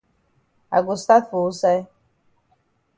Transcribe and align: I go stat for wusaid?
I 0.71 0.79
go 0.85 0.93
stat 1.03 1.23
for 1.29 1.41
wusaid? 1.47 1.83